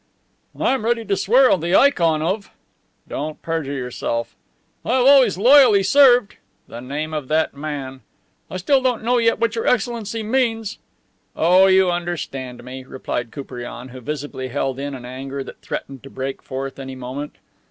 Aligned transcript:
"I 0.59 0.73
am 0.73 0.83
ready 0.83 1.05
to 1.05 1.15
swear 1.15 1.51
on 1.51 1.59
the 1.59 1.75
ikon 1.75 2.23
of..." 2.23 2.49
"Don't 3.07 3.39
perjure 3.43 3.71
yourself." 3.75 4.35
"I 4.83 4.97
have 4.97 5.05
always 5.05 5.37
loyally 5.37 5.83
served..." 5.83 6.37
"The 6.67 6.79
name 6.81 7.13
of 7.13 7.27
that 7.27 7.55
man." 7.55 8.01
"I 8.49 8.57
still 8.57 8.81
don't 8.81 9.03
know 9.03 9.19
yet 9.19 9.37
what 9.37 9.53
Your 9.53 9.67
Excellency 9.67 10.23
means." 10.23 10.79
"Oh, 11.35 11.67
you 11.67 11.91
understand 11.91 12.63
me," 12.63 12.83
replied 12.83 13.29
Koupriane, 13.29 13.89
who 13.89 14.01
visibly 14.01 14.47
held 14.47 14.79
in 14.79 14.95
an 14.95 15.05
anger 15.05 15.43
that 15.43 15.61
threatened 15.61 16.01
to 16.01 16.09
break 16.09 16.41
forth 16.41 16.79
any 16.79 16.95
moment. 16.95 17.35